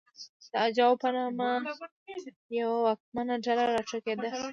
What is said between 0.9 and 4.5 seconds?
په نامه یوه واکمنه ډله راوټوکېده